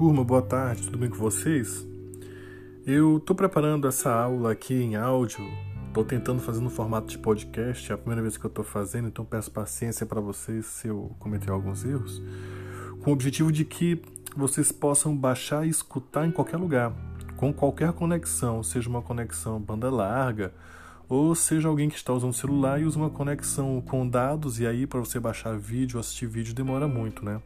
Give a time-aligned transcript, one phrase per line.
[0.00, 1.86] Turma, boa tarde, tudo bem com vocês?
[2.86, 5.46] Eu estou preparando essa aula aqui em áudio,
[5.88, 9.08] estou tentando fazer no formato de podcast, é a primeira vez que eu estou fazendo,
[9.08, 12.22] então peço paciência para vocês se eu cometer alguns erros,
[13.02, 14.00] com o objetivo de que
[14.34, 16.94] vocês possam baixar e escutar em qualquer lugar,
[17.36, 20.54] com qualquer conexão, seja uma conexão banda larga,
[21.10, 24.86] ou seja alguém que está usando celular e usa uma conexão com dados, e aí
[24.86, 27.42] para você baixar vídeo, assistir vídeo demora muito, né?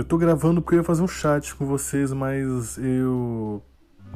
[0.00, 3.62] Eu tô gravando porque eu ia fazer um chat com vocês, mas eu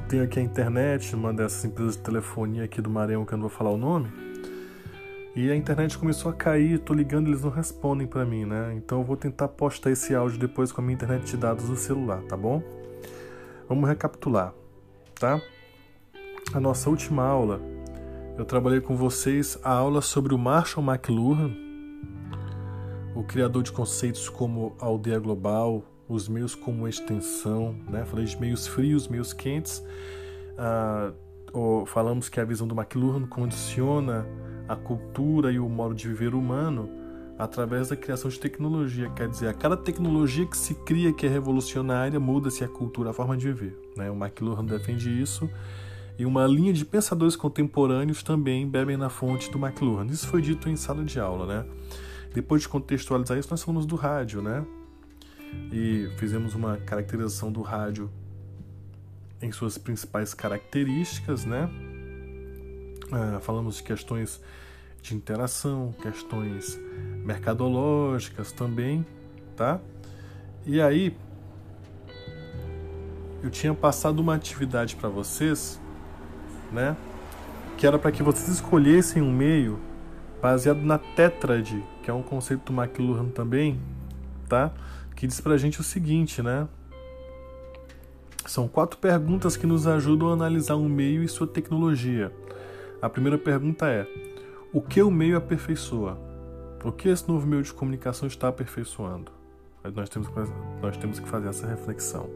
[0.09, 3.43] tenho aqui a internet, uma dessas empresas de telefonia aqui do Maranhão, que eu não
[3.43, 4.11] vou falar o nome.
[5.37, 8.73] E a internet começou a cair, tô ligando, eles não respondem para mim, né?
[8.75, 11.77] Então eu vou tentar postar esse áudio depois com a minha internet de dados do
[11.77, 12.63] celular, tá bom?
[13.69, 14.55] Vamos recapitular,
[15.21, 15.39] tá?
[16.55, 17.61] A nossa última aula,
[18.39, 21.64] eu trabalhei com vocês a aula sobre o Marshall McLuhan,
[23.15, 28.05] o criador de conceitos como aldeia global, os meios como extensão, né?
[28.05, 29.83] falei de meios frios, meios quentes.
[30.59, 31.13] Ah,
[31.87, 34.27] falamos que a visão do McLuhan condiciona
[34.69, 36.89] a cultura e o modo de viver humano
[37.39, 39.11] através da criação de tecnologia.
[39.11, 43.13] Quer dizer, a cada tecnologia que se cria que é revolucionária, muda-se a cultura, a
[43.13, 43.79] forma de viver.
[43.97, 44.11] Né?
[44.11, 45.49] O McLuhan defende isso
[46.19, 50.07] e uma linha de pensadores contemporâneos também bebem na fonte do McLuhan.
[50.07, 51.67] Isso foi dito em sala de aula, né?
[52.35, 54.67] Depois de contextualizar isso, nós falamos do rádio, né?
[55.73, 58.11] E fizemos uma caracterização do rádio
[59.41, 61.71] em suas principais características, né?
[63.13, 64.41] Ah, falamos de questões
[65.01, 66.77] de interação, questões
[67.25, 69.07] mercadológicas também,
[69.55, 69.81] tá?
[70.67, 71.17] E aí
[73.45, 75.81] eu tinha passado uma atividade para vocês,
[76.73, 76.97] né?
[77.77, 79.79] Que era para que vocês escolhessem um meio
[80.45, 83.81] baseado na tétrade, que é um conceito do McLuhan também,
[84.47, 84.71] tá?
[85.17, 86.69] Que diz pra gente o seguinte, né?
[88.45, 92.31] São quatro perguntas que nos ajudam a analisar um meio e sua tecnologia.
[93.01, 94.07] A primeira pergunta é:
[94.71, 96.19] o que o meio aperfeiçoa?
[96.85, 99.33] O que esse novo meio de comunicação está aperfeiçoando?
[99.95, 100.29] Nós temos,
[100.83, 102.29] nós temos que fazer essa reflexão.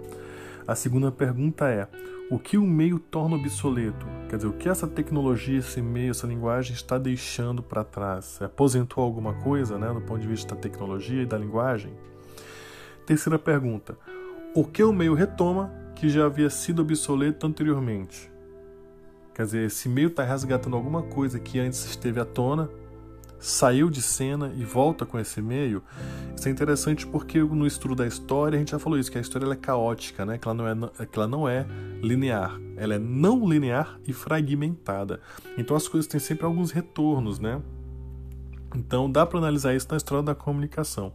[0.68, 1.88] A segunda pergunta é:
[2.30, 4.06] o que o meio torna obsoleto?
[4.28, 8.38] Quer dizer, o que essa tecnologia, esse meio, essa linguagem está deixando para trás?
[8.42, 11.90] Aposentou alguma coisa, né, do ponto de vista da tecnologia e da linguagem?
[13.06, 13.96] Terceira pergunta:
[14.54, 18.30] o que o meio retoma que já havia sido obsoleto anteriormente?
[19.34, 22.68] Quer dizer, esse meio está resgatando alguma coisa que antes esteve à tona
[23.40, 25.82] saiu de cena e volta com esse meio,
[26.36, 29.20] isso é interessante porque no estudo da história a gente já falou isso, que a
[29.20, 30.38] história é caótica, né?
[30.38, 31.66] que, ela não é, que ela não é
[32.02, 35.20] linear, ela é não linear e fragmentada.
[35.56, 37.60] Então as coisas têm sempre alguns retornos, né?
[38.74, 41.12] Então dá para analisar isso na história da comunicação.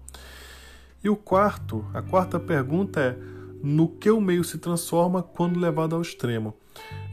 [1.03, 3.17] E o quarto, a quarta pergunta é
[3.62, 6.53] no que o meio se transforma quando levado ao extremo.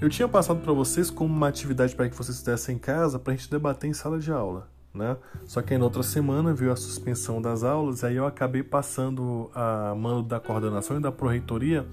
[0.00, 3.32] Eu tinha passado para vocês como uma atividade para que vocês fizessem em casa para
[3.32, 4.69] a gente debater em sala de aula.
[4.92, 5.16] Né?
[5.46, 9.50] Só que aí na outra semana veio a suspensão das aulas, aí eu acabei passando
[9.54, 11.86] a mando da coordenação e da proreitoria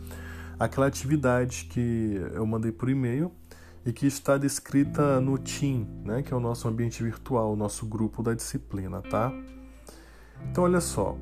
[0.59, 3.31] aquela atividade que eu mandei por e-mail
[3.85, 7.85] e que está descrita no Team, né, que é o nosso ambiente virtual, o nosso
[7.85, 9.31] grupo da disciplina, tá?
[10.49, 11.15] Então olha só,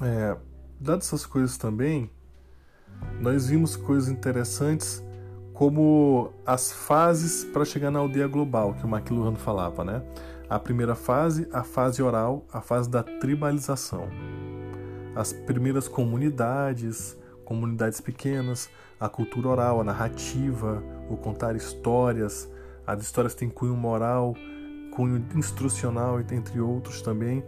[0.00, 0.36] é,
[0.80, 2.10] dadas essas coisas também,
[3.20, 5.02] nós vimos coisas interessantes
[5.58, 10.04] como as fases para chegar na aldeia global, que o McLuhan falava, né?
[10.48, 14.08] A primeira fase, a fase oral, a fase da tribalização.
[15.16, 18.70] As primeiras comunidades, comunidades pequenas,
[19.00, 20.80] a cultura oral, a narrativa,
[21.10, 22.48] o contar histórias,
[22.86, 24.36] as histórias têm cunho moral,
[24.92, 27.42] cunho instrucional, entre outros também.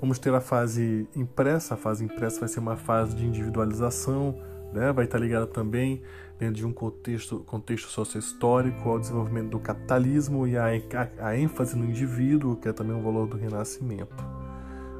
[0.00, 4.36] Vamos ter a fase impressa, a fase impressa vai ser uma fase de individualização,
[4.76, 4.92] né?
[4.92, 6.02] vai estar ligada também
[6.38, 11.76] dentro de um contexto, contexto sociohistórico ao desenvolvimento do capitalismo e a, a, a, ênfase
[11.76, 14.22] no indivíduo, que é também um valor do renascimento.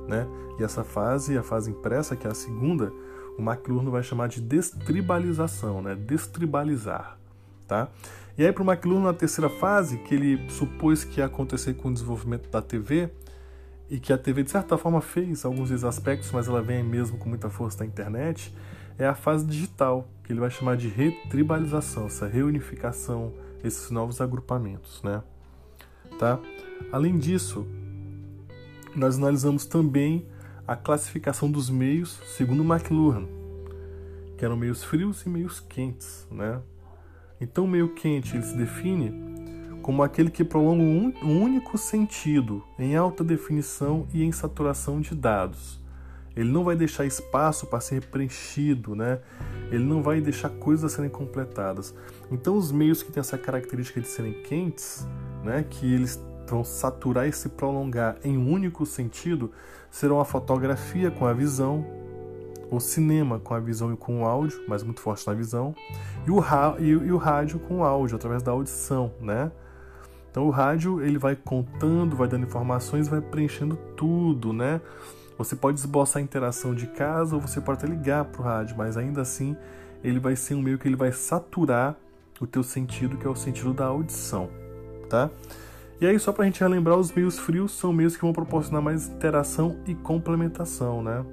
[0.09, 0.27] Né?
[0.59, 2.91] E essa fase, a fase impressa, que é a segunda,
[3.39, 5.95] o McLuhan vai chamar de destribalização, né?
[5.95, 7.19] destribalizar.
[7.69, 7.89] Tá?
[8.39, 11.89] E aí para o McLuhan, na terceira fase, que ele supôs que ia acontecer com
[11.89, 13.11] o desenvolvimento da TV,
[13.89, 17.19] e que a TV de certa forma fez alguns desses aspectos, mas ela vem mesmo
[17.19, 18.53] com muita força da internet,
[18.99, 23.33] é a fase digital, que ele vai chamar de retribalização, essa reunificação,
[23.63, 25.23] esses novos agrupamentos, né?
[26.19, 26.39] Tá?
[26.91, 27.67] Além disso,
[28.95, 30.27] nós analisamos também
[30.67, 33.27] a classificação dos meios segundo McLuhan,
[34.37, 36.61] que eram meios frios e meios quentes, né?
[37.41, 39.13] Então, o meio quente ele se define
[39.83, 40.83] como aquele que prolonga
[41.23, 45.79] um único sentido em alta definição e em saturação de dados
[46.37, 49.21] Ele não vai deixar espaço para ser preenchido, né?
[49.71, 51.95] Ele não vai deixar coisas serem completadas.
[52.31, 55.07] Então, os meios que têm essa característica de serem quentes,
[55.43, 59.51] né, que eles vão saturar e se prolongar em um único sentido,
[59.91, 61.85] serão a fotografia com a visão,
[62.71, 65.75] o cinema com a visão e com o áudio, mas muito forte na visão,
[66.27, 66.41] e o,
[66.79, 69.51] e, e o rádio com o áudio, através da audição, né?
[70.31, 74.83] Então o rádio ele vai contando, vai dando informações, vai preenchendo tudo, né?
[75.39, 78.77] Você pode esboçar a interação de casa ou você pode até ligar para o rádio,
[78.77, 79.57] mas ainda assim
[80.03, 81.97] ele vai ser um meio que ele vai saturar
[82.41, 84.49] o teu sentido, que é o sentido da audição,
[85.09, 85.31] tá?
[85.99, 88.83] E aí, só para a gente relembrar, os meios frios são meios que vão proporcionar
[88.83, 91.25] mais interação e complementação, né?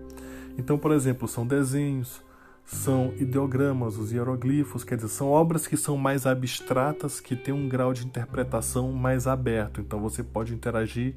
[0.57, 2.21] Então, por exemplo, são desenhos,
[2.63, 7.67] são ideogramas, os hieroglifos, quer dizer, são obras que são mais abstratas, que têm um
[7.67, 9.81] grau de interpretação mais aberto.
[9.81, 11.13] Então, você pode interagir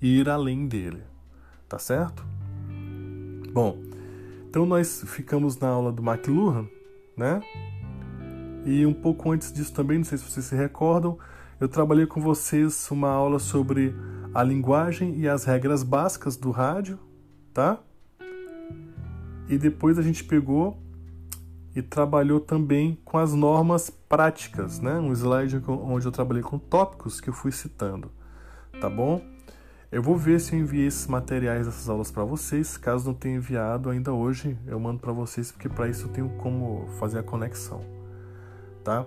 [0.00, 1.02] e ir além dele,
[1.68, 2.24] tá certo?
[3.52, 3.78] Bom,
[4.48, 6.68] então nós ficamos na aula do McLuhan,
[7.16, 7.42] né?
[8.64, 11.18] E um pouco antes disso também, não sei se vocês se recordam,
[11.60, 13.94] eu trabalhei com vocês uma aula sobre
[14.34, 16.98] a linguagem e as regras básicas do rádio,
[17.54, 17.80] tá?
[19.48, 20.82] E depois a gente pegou
[21.74, 24.98] e trabalhou também com as normas práticas, né?
[24.98, 28.10] Um slide onde eu trabalhei com tópicos que eu fui citando,
[28.80, 29.22] tá bom?
[29.90, 32.76] Eu vou ver se eu enviei esses materiais dessas aulas para vocês.
[32.76, 36.28] Caso não tenha enviado ainda hoje, eu mando para vocês porque para isso eu tenho
[36.38, 37.84] como fazer a conexão,
[38.82, 39.06] tá?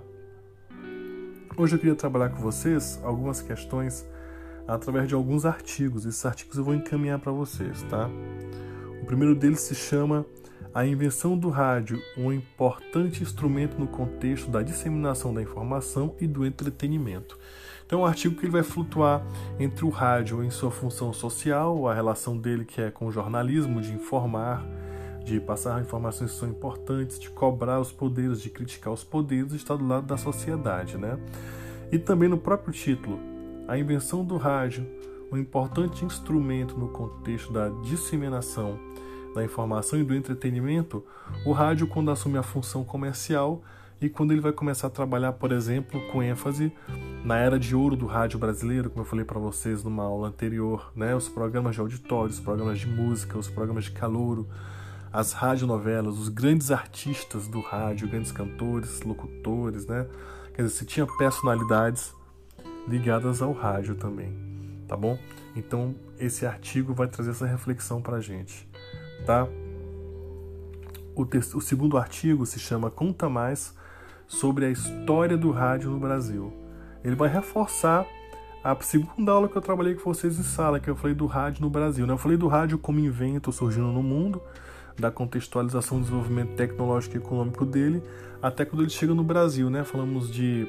[1.57, 4.07] Hoje eu queria trabalhar com vocês algumas questões
[4.65, 6.05] através de alguns artigos.
[6.05, 8.09] Esses artigos eu vou encaminhar para vocês, tá?
[9.01, 10.25] O primeiro deles se chama
[10.71, 16.45] A Invenção do Rádio, um importante instrumento no contexto da disseminação da informação e do
[16.45, 17.39] entretenimento.
[17.83, 19.25] Então, é um artigo que ele vai flutuar
[19.59, 23.81] entre o rádio em sua função social, a relação dele que é com o jornalismo,
[23.81, 24.63] de informar,
[25.25, 29.75] de passar informações que são importantes, de cobrar os poderes, de criticar os poderes, estar
[29.75, 31.17] do lado da sociedade, né?
[31.91, 33.19] E também no próprio título,
[33.67, 34.85] a invenção do rádio,
[35.31, 38.79] um importante instrumento no contexto da disseminação
[39.33, 41.05] da informação e do entretenimento,
[41.45, 43.61] o rádio, quando assume a função comercial
[44.01, 46.71] e quando ele vai começar a trabalhar, por exemplo, com ênfase
[47.23, 50.91] na era de ouro do rádio brasileiro, como eu falei para vocês numa aula anterior,
[50.95, 51.13] né?
[51.13, 54.47] os programas de auditório, os programas de música, os programas de calouro,
[55.11, 60.05] as radionovelas, os grandes artistas do rádio, grandes cantores, locutores, né?
[60.53, 62.13] Quer dizer, você tinha personalidades
[62.87, 64.35] ligadas ao rádio também,
[64.87, 65.17] tá bom?
[65.55, 68.68] Então, esse artigo vai trazer essa reflexão para a gente,
[69.25, 69.47] tá?
[71.15, 71.23] O,
[71.57, 73.75] o segundo artigo se chama Conta Mais
[74.27, 76.53] sobre a história do rádio no Brasil.
[77.03, 78.05] Ele vai reforçar
[78.63, 81.61] a segunda aula que eu trabalhei com vocês em sala, que eu falei do rádio
[81.61, 82.05] no Brasil.
[82.05, 82.13] Né?
[82.13, 84.41] Eu falei do rádio como invento surgindo no mundo,
[84.97, 88.03] da contextualização do desenvolvimento tecnológico e econômico dele,
[88.41, 89.69] até quando ele chega no Brasil.
[89.69, 89.83] Né?
[89.83, 90.67] Falamos de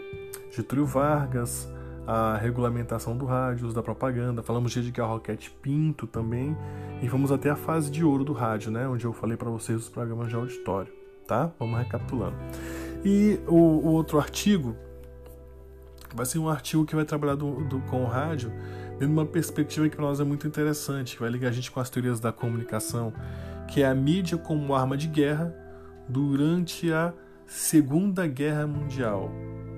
[0.51, 1.69] Getúlio Vargas,
[2.13, 6.57] a regulamentação do rádio, uso da propaganda, falamos de Edgar Roquete Pinto também,
[7.01, 8.89] e vamos até a fase de ouro do rádio, né?
[8.89, 10.93] onde eu falei para vocês os programas de auditório.
[11.25, 11.53] Tá?
[11.57, 12.35] Vamos recapitulando.
[13.05, 14.75] E o, o outro artigo
[16.13, 18.51] vai ser um artigo que vai trabalhar do, do, com o rádio
[18.99, 21.71] dentro de uma perspectiva que para nós é muito interessante, que vai ligar a gente
[21.71, 23.13] com as teorias da comunicação,
[23.69, 25.55] que é a mídia como arma de guerra
[26.09, 27.13] durante a
[27.47, 29.31] Segunda Guerra Mundial.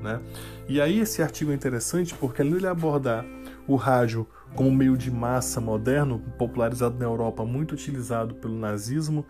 [0.02, 0.20] Né?
[0.68, 3.24] E aí esse artigo é interessante porque além de abordar
[3.66, 9.24] o rádio como meio de massa moderno, popularizado na Europa, muito utilizado pelo nazismo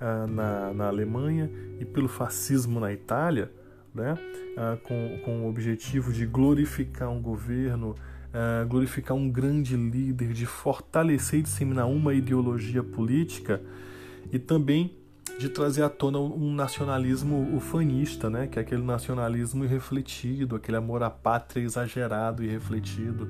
[0.00, 3.50] uh, na, na Alemanha e pelo fascismo na Itália,
[3.94, 4.16] né?
[4.56, 7.94] Ah, com, com o objetivo de glorificar um governo,
[8.32, 13.62] ah, glorificar um grande líder, de fortalecer e disseminar uma ideologia política
[14.32, 14.96] e também
[15.38, 18.46] de trazer à tona um nacionalismo ufanista, né?
[18.46, 23.28] que é aquele nacionalismo irrefletido, aquele amor à pátria exagerado e refletido,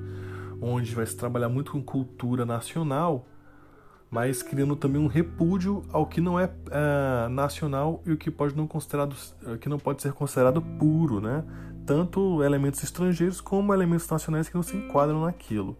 [0.61, 3.25] onde vai se trabalhar muito com cultura nacional,
[4.09, 8.55] mas criando também um repúdio ao que não é uh, nacional e o que pode
[8.55, 9.15] não considerado
[9.45, 11.43] eh, que não pode ser considerado puro, né?
[11.85, 15.77] Tanto elementos estrangeiros como elementos nacionais que não se enquadram naquilo,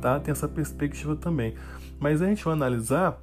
[0.00, 0.20] tá?
[0.20, 1.54] Tem essa perspectiva também.
[1.98, 3.18] Mas a gente vai analisar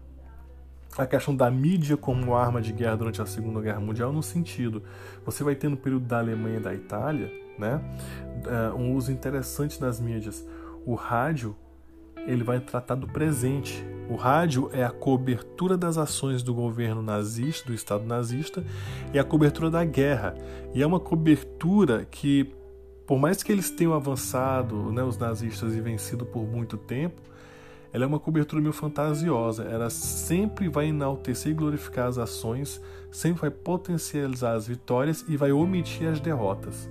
[1.04, 4.84] a questão da mídia como arma de guerra durante a Segunda Guerra Mundial no sentido,
[5.26, 7.82] você vai ter no período da Alemanha e da Itália, né,
[8.46, 10.46] uh, um uso interessante das mídias.
[10.86, 11.56] O rádio
[12.28, 13.84] ele vai tratar do presente.
[14.10, 18.64] O rádio é a cobertura das ações do governo nazista, do Estado nazista,
[19.14, 20.36] e a cobertura da guerra.
[20.74, 22.54] E é uma cobertura que,
[23.06, 27.22] por mais que eles tenham avançado, né, os nazistas, e vencido por muito tempo,
[27.92, 29.64] ela é uma cobertura meio fantasiosa.
[29.64, 35.52] Ela sempre vai enaltecer e glorificar as ações, sempre vai potencializar as vitórias e vai
[35.52, 36.90] omitir as derrotas.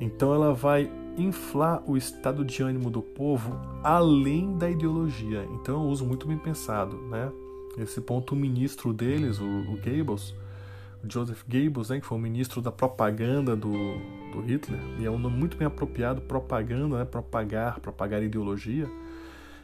[0.00, 5.46] Então ela vai inflar o estado de ânimo do povo além da ideologia.
[5.54, 7.30] Então eu uso muito bem pensado, né?
[7.76, 9.78] Esse ponto o ministro deles, o, o
[11.02, 13.70] o Joseph Goebbels, né, que foi o ministro da propaganda do,
[14.32, 18.88] do Hitler, e é um nome muito bem apropriado, propaganda, né, propagar, propagar ideologia.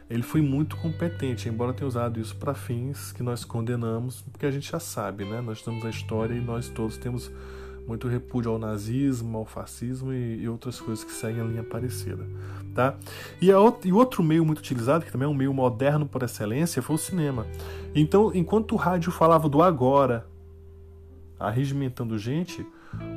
[0.09, 4.51] Ele foi muito competente, embora tenha usado isso para fins que nós condenamos, porque a
[4.51, 5.41] gente já sabe, né?
[5.41, 7.31] Nós estamos na história e nós todos temos
[7.87, 12.27] muito repúdio ao nazismo, ao fascismo e, e outras coisas que seguem a linha parecida.
[12.75, 12.97] Tá?
[13.41, 16.83] E, a, e outro meio muito utilizado, que também é um meio moderno por excelência,
[16.83, 17.47] foi o cinema.
[17.95, 20.27] Então, enquanto o rádio falava do agora,
[21.39, 22.67] arregimentando gente,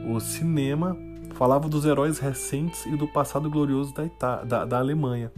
[0.08, 0.98] o cinema
[1.34, 5.32] falava dos heróis recentes e do passado glorioso da, Ita da, da Alemanha.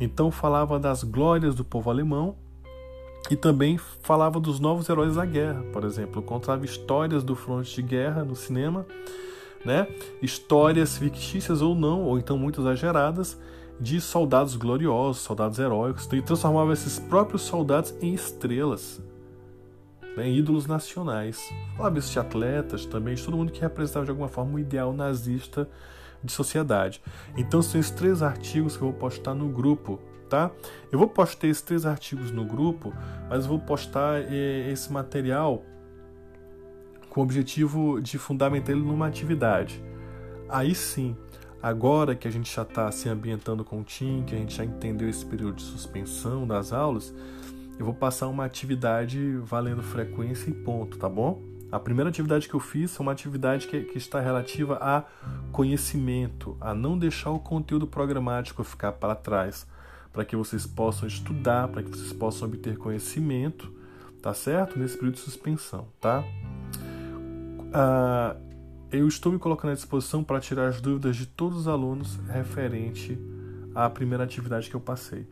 [0.00, 2.36] Então falava das glórias do povo alemão
[3.30, 7.82] e também falava dos novos heróis da guerra, por exemplo, contava histórias do fronte de
[7.82, 8.86] guerra no cinema,
[9.64, 9.88] né?
[10.22, 13.36] Histórias fictícias ou não, ou então muito exageradas,
[13.80, 19.02] de soldados gloriosos, soldados heróicos, e transformava esses próprios soldados em estrelas,
[20.16, 20.30] né?
[20.30, 21.52] ídolos nacionais.
[21.76, 24.92] Falava isso de atletas também, de todo mundo que representava de alguma forma o ideal
[24.92, 25.68] nazista
[26.22, 27.02] de sociedade.
[27.36, 30.50] Então são esses três artigos que eu vou postar no grupo tá?
[30.90, 32.92] Eu vou postar esses três artigos no grupo,
[33.28, 35.62] mas eu vou postar eh, esse material
[37.08, 39.82] com o objetivo de fundamentar ele numa atividade.
[40.48, 41.16] Aí sim,
[41.62, 44.64] agora que a gente já está se ambientando com o TIM, que a gente já
[44.64, 47.14] entendeu esse período de suspensão das aulas,
[47.78, 51.42] eu vou passar uma atividade valendo frequência e ponto, tá bom?
[51.76, 55.04] A primeira atividade que eu fiz é uma atividade que, que, está relativa a
[55.52, 59.66] conhecimento, a não deixar o conteúdo programático ficar para trás
[60.10, 63.70] para que vocês possam estudar, para que vocês possam obter conhecimento,
[64.22, 64.78] tá certo?
[64.78, 66.24] Nesse período de suspensão, tá?
[67.74, 68.34] Ah,
[68.90, 73.18] eu estou me colocando à disposição para tirar as dúvidas de todos os alunos referente
[73.74, 75.26] à primeira atividade que eu passei.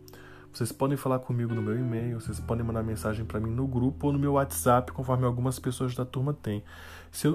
[0.55, 4.07] Vocês podem falar comigo no meu e-mail, vocês podem mandar mensagem para mim no grupo
[4.07, 6.63] ou no meu WhatsApp, conforme algumas pessoas da turma têm.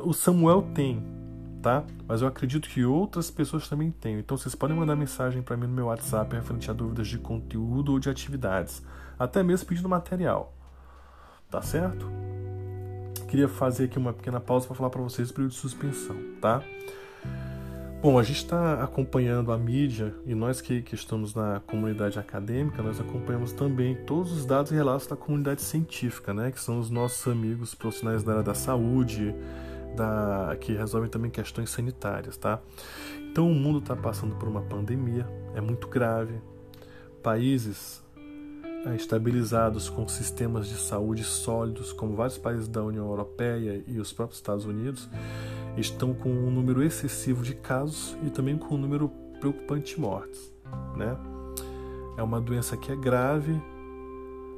[0.04, 1.04] O Samuel tem
[1.62, 1.84] tá?
[2.08, 4.20] Mas eu acredito que outras pessoas também têm.
[4.20, 7.92] Então vocês podem mandar mensagem para mim no meu WhatsApp referente a dúvidas de conteúdo
[7.92, 8.82] ou de atividades,
[9.18, 10.54] até mesmo pedindo material.
[11.50, 12.10] Tá certo?
[13.28, 16.64] Queria fazer aqui uma pequena pausa para falar para vocês o período de suspensão, tá?
[18.02, 22.82] Bom, a gente está acompanhando a mídia e nós que, que, estamos na comunidade acadêmica,
[22.82, 26.50] nós acompanhamos também todos os dados e relatos da comunidade científica, né?
[26.50, 29.36] Que são os nossos amigos profissionais da área da saúde,
[29.98, 32.62] da, que resolvem também questões sanitárias, tá?
[33.30, 36.36] Então o mundo está passando por uma pandemia, é muito grave.
[37.22, 38.02] Países
[38.86, 44.14] é, estabilizados com sistemas de saúde sólidos, como vários países da União Europeia e os
[44.14, 45.10] próprios Estados Unidos,
[45.80, 49.10] estão com um número excessivo de casos e também com um número
[49.40, 50.54] preocupante de mortes,
[50.96, 51.18] né?
[52.18, 53.60] É uma doença que é grave,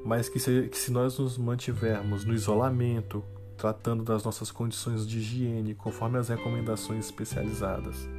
[0.03, 3.23] mas que se, que se nós nos mantivermos no isolamento,
[3.55, 8.09] tratando das nossas condições de higiene conforme as recomendações especializadas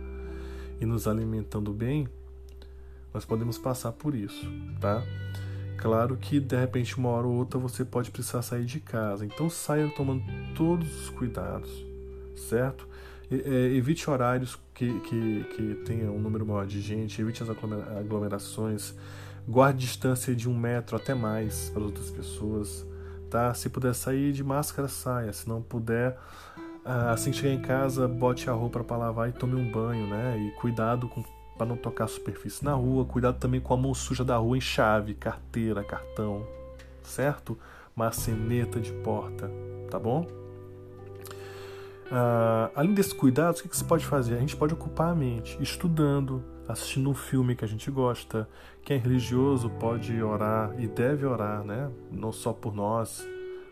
[0.81, 2.07] e nos alimentando bem,
[3.13, 4.47] nós podemos passar por isso,
[4.81, 5.03] tá?
[5.77, 9.51] Claro que de repente uma hora ou outra você pode precisar sair de casa, então
[9.51, 10.23] saia tomando
[10.55, 11.85] todos os cuidados,
[12.37, 12.89] certo?
[13.31, 18.95] É, evite horários que, que, que tenha um número maior de gente, evite as aglomerações,
[19.49, 22.87] guarde distância de um metro até mais para outras pessoas
[23.33, 23.55] tá?
[23.55, 25.33] Se puder sair de máscara, saia.
[25.33, 26.19] Se não puder,
[26.85, 30.07] ah, assim que chegar em casa, bote a roupa para lavar e tome um banho,
[30.07, 30.37] né?
[30.39, 31.11] E cuidado
[31.57, 33.07] para não tocar a superfície na rua.
[33.07, 36.47] Cuidado também com a mão suja da rua em chave, carteira, cartão,
[37.03, 37.59] certo?
[37.97, 39.51] Maceneta de porta,
[39.91, 40.27] tá bom?
[42.15, 44.35] Ah, além desses cuidados, o que, que você pode fazer?
[44.35, 48.47] A gente pode ocupar a mente estudando, assistindo um filme que a gente gosta.
[48.85, 51.91] Quem é religioso pode orar e deve orar, né?
[52.11, 53.27] Não só por nós,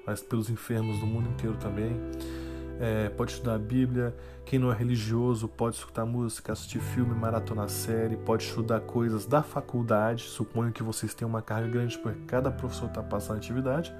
[0.06, 1.94] mas pelos enfermos do mundo inteiro também.
[2.80, 4.16] É, pode estudar a Bíblia.
[4.46, 9.42] Quem não é religioso pode escutar música, assistir filme, maratona série, pode estudar coisas da
[9.42, 10.22] faculdade.
[10.22, 13.94] Suponho que vocês tenham uma carga grande porque cada professor está passando atividade.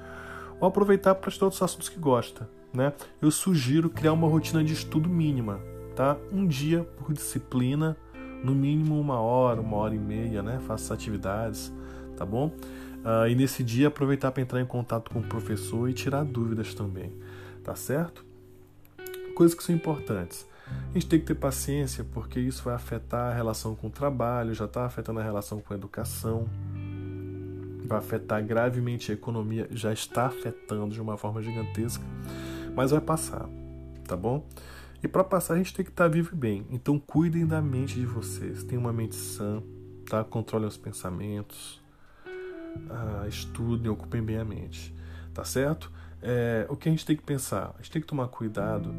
[0.60, 2.48] Ou aproveitar para estudar outros assuntos que gosta.
[2.72, 2.92] Né?
[3.20, 5.60] Eu sugiro criar uma rotina de estudo mínima,
[5.96, 6.16] tá?
[6.30, 7.96] Um dia por disciplina
[8.44, 10.60] no mínimo uma hora, uma hora e meia, né?
[10.66, 11.72] Faça atividades,
[12.16, 12.46] tá bom?
[13.00, 16.74] Uh, e nesse dia aproveitar para entrar em contato com o professor e tirar dúvidas
[16.74, 17.12] também,
[17.64, 18.24] tá certo?
[19.34, 20.46] Coisas que são importantes.
[20.90, 24.54] A gente tem que ter paciência porque isso vai afetar a relação com o trabalho,
[24.54, 26.46] já está afetando a relação com a educação.
[27.90, 32.04] Vai afetar gravemente a economia, já está afetando de uma forma gigantesca,
[32.72, 33.48] mas vai passar,
[34.06, 34.46] tá bom?
[35.02, 36.66] E para passar a gente tem que estar tá vivo e bem.
[36.70, 39.60] Então cuidem da mente de vocês, tenham uma mente sã,
[40.08, 40.22] tá?
[40.22, 41.82] Controlem os pensamentos,
[42.88, 44.94] ah, estudem, ocupem bem a mente,
[45.34, 45.90] tá certo?
[46.22, 47.74] É, o que a gente tem que pensar?
[47.74, 48.94] A gente tem que tomar cuidado,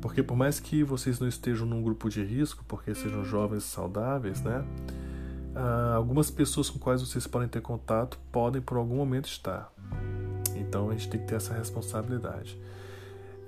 [0.00, 4.40] porque por mais que vocês não estejam num grupo de risco, porque sejam jovens saudáveis,
[4.42, 4.64] né?
[5.58, 9.72] Ah, algumas pessoas com quais vocês podem ter contato podem por algum momento estar.
[10.54, 12.60] Então a gente tem que ter essa responsabilidade.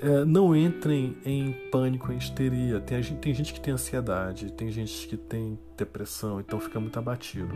[0.01, 2.81] É, não entrem em pânico, em histeria.
[2.81, 6.99] Tem, gente, tem gente que tem ansiedade, tem gente que tem depressão, então fica muito
[6.99, 7.53] abatido.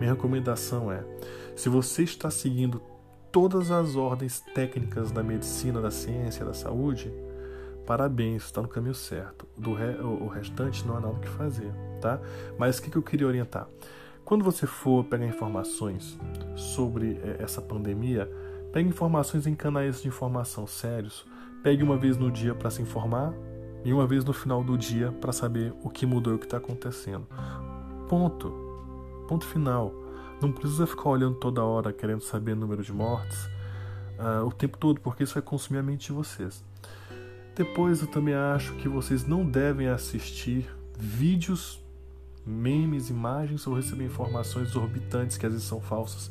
[0.00, 1.04] Minha recomendação é:
[1.54, 2.82] se você está seguindo
[3.30, 7.12] todas as ordens técnicas da medicina, da ciência, da saúde,
[7.86, 9.46] parabéns, está no caminho certo.
[9.56, 12.20] Do re, o, restante não há nada o que fazer, tá?
[12.58, 13.68] Mas o que, que eu queria orientar?
[14.24, 16.18] Quando você for pegar informações
[16.56, 18.30] sobre é, essa pandemia,
[18.72, 21.26] pegue informações em canais de informação sérios.
[21.62, 23.34] Pegue uma vez no dia para se informar
[23.84, 26.46] e uma vez no final do dia para saber o que mudou e o que
[26.46, 27.26] está acontecendo.
[28.08, 28.52] Ponto.
[29.28, 29.92] Ponto final.
[30.40, 33.48] Não precisa ficar olhando toda hora querendo saber o número de mortes
[34.18, 36.64] uh, o tempo todo, porque isso vai consumir a mente de vocês.
[37.54, 40.68] Depois eu também acho que vocês não devem assistir
[40.98, 41.80] vídeos,
[42.44, 46.30] memes, imagens ou receber informações exorbitantes que às vezes são falsas.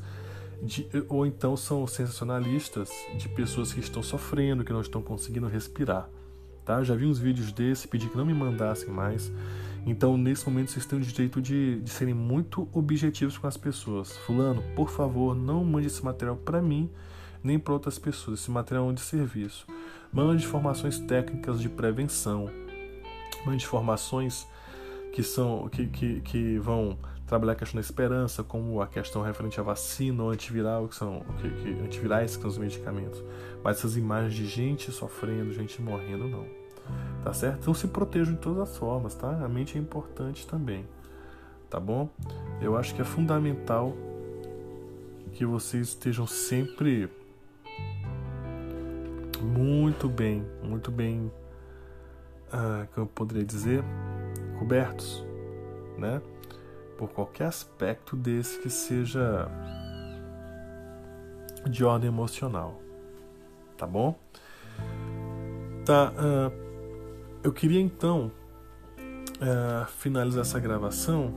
[0.61, 6.09] De, ou então são sensacionalistas de pessoas que estão sofrendo, que não estão conseguindo respirar.
[6.65, 6.83] Tá?
[6.83, 9.31] Já vi uns vídeos desse, pedi que não me mandassem mais.
[9.85, 14.15] Então, nesse momento, vocês têm o direito de, de serem muito objetivos com as pessoas.
[14.17, 16.89] Fulano, por favor, não mande esse material para mim
[17.43, 18.39] nem para outras pessoas.
[18.39, 19.67] Esse material é de serviço.
[20.13, 22.49] Mande informações técnicas de prevenção.
[23.45, 24.47] Mande informações
[25.11, 29.59] que são que, que, que vão trabalhar a questão da esperança, como a questão referente
[29.59, 33.23] à vacina ou antiviral, que são que, que, antivirais, que são os medicamentos.
[33.63, 36.45] Mas essas imagens de gente sofrendo, gente morrendo, não.
[37.23, 37.61] Tá certo?
[37.61, 39.43] Então se protejam de todas as formas, tá?
[39.43, 40.85] A mente é importante também.
[41.71, 42.07] Tá bom?
[42.61, 43.95] Eu acho que é fundamental
[45.31, 47.09] que vocês estejam sempre
[49.43, 51.31] muito bem, muito bem,
[52.51, 53.83] ah, que eu poderia dizer,
[54.57, 55.25] cobertos,
[55.97, 56.21] né?
[56.97, 59.49] Por qualquer aspecto desse que seja
[61.69, 62.81] de ordem emocional,
[63.77, 64.17] tá bom?
[65.85, 66.53] Tá, uh,
[67.43, 68.31] eu queria então
[68.97, 71.33] uh, finalizar essa gravação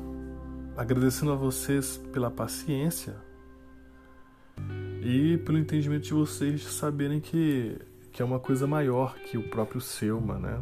[0.77, 3.17] agradecendo a vocês pela paciência
[5.03, 7.79] e pelo entendimento de vocês de saberem que,
[8.17, 10.61] que é uma coisa maior que o próprio Selma, né?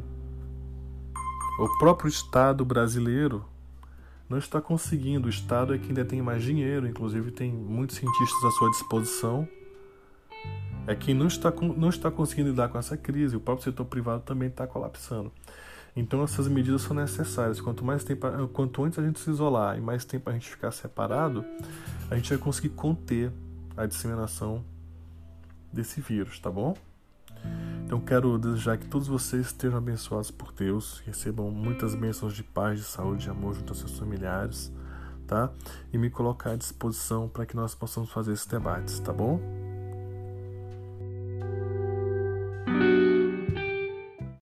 [1.58, 3.44] O próprio Estado brasileiro
[4.28, 5.28] não está conseguindo.
[5.28, 9.48] O Estado é quem detém mais dinheiro, inclusive tem muitos cientistas à sua disposição
[10.86, 13.36] é quem não está, não está conseguindo lidar com essa crise.
[13.36, 15.32] O próprio setor privado também está colapsando.
[15.96, 17.60] Então essas medidas são necessárias.
[17.60, 20.72] Quanto mais tempo, quanto antes a gente se isolar e mais tempo a gente ficar
[20.72, 21.44] separado,
[22.10, 23.32] a gente vai conseguir conter
[23.76, 24.64] a disseminação
[25.72, 26.76] desse vírus, tá bom?
[27.84, 32.78] Então quero desejar que todos vocês estejam abençoados por Deus, recebam muitas bênçãos de paz,
[32.78, 34.72] de saúde, de amor junto aos seus familiares,
[35.26, 35.50] tá?
[35.92, 39.63] E me colocar à disposição para que nós possamos fazer esses debates, tá bom?